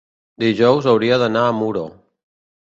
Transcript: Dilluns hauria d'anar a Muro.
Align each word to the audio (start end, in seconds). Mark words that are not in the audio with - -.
Dilluns 0.43 0.87
hauria 0.93 1.19
d'anar 1.25 1.45
a 1.51 1.53
Muro. 1.61 1.85